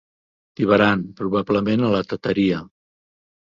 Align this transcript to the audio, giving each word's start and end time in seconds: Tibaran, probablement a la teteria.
Tibaran, 0.59 1.03
probablement 1.21 1.87
a 1.87 1.95
la 1.99 2.03
teteria. 2.11 2.67